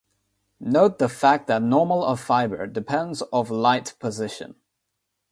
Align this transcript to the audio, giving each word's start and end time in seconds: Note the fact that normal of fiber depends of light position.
Note 0.59 0.97
the 0.97 1.07
fact 1.07 1.45
that 1.45 1.61
normal 1.61 2.03
of 2.03 2.19
fiber 2.19 2.65
depends 2.65 3.21
of 3.31 3.51
light 3.51 3.93
position. 3.99 4.55